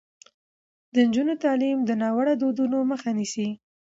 [0.93, 3.47] د نجونو تعلیم د ناوړه دودونو مخه نیسي.